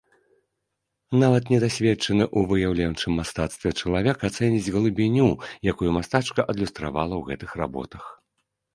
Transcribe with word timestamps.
Нават 1.23 1.43
недасведчаны 1.53 2.23
ў 2.37 2.51
выяўленчым 2.53 3.11
мастацтве 3.23 3.69
чалавек 3.81 4.17
ацэніць 4.33 4.65
глыбіню, 4.79 5.29
якую 5.75 5.89
мастачка 6.01 6.41
адлюстравала 6.53 7.13
ў 7.23 7.33
гэтых 7.33 7.49
работах. 7.65 8.03